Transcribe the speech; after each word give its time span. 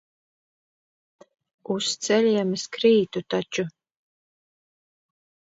Uz 1.73 1.89
ceļiem 2.07 2.57
es 2.59 2.65
krītu 2.79 3.23
taču. 3.35 3.67